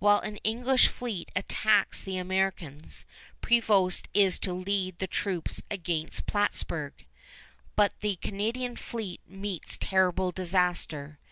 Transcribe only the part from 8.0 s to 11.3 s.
the Canadian fleet meets terrible disaster.